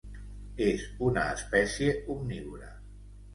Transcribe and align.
És 0.67 0.85
una 1.09 1.25
espècie 1.33 1.93
omnívora. 2.15 2.73